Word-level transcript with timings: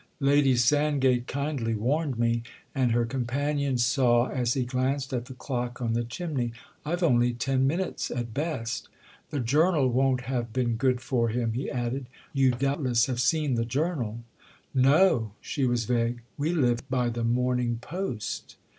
"Lady 0.19 0.55
Sandgate 0.55 1.27
kindly 1.27 1.75
warned 1.75 2.17
me, 2.17 2.41
and," 2.73 2.91
her 2.91 3.05
companion 3.05 3.77
saw 3.77 4.25
as 4.29 4.55
he 4.55 4.63
glanced 4.65 5.13
at 5.13 5.25
the 5.25 5.35
clock 5.35 5.79
on 5.79 5.93
the 5.93 6.03
chimney, 6.03 6.53
"I've 6.83 7.03
only 7.03 7.33
ten 7.33 7.67
minutes, 7.67 8.09
at 8.09 8.33
best. 8.33 8.89
The 9.29 9.39
'Journal' 9.39 9.89
won't 9.89 10.21
have 10.21 10.51
been 10.53 10.73
good 10.75 11.01
for 11.01 11.29
him," 11.29 11.53
he 11.53 11.69
added—"you 11.69 12.49
doubtless 12.49 13.05
have 13.05 13.21
seen 13.21 13.53
the 13.53 13.63
'Journal'?" 13.63 14.21
"No"—she 14.73 15.65
was 15.67 15.85
vague. 15.85 16.23
"We 16.35 16.51
live 16.51 16.89
by 16.89 17.09
the 17.09 17.23
'Morning 17.23 17.77
Post. 17.79 18.55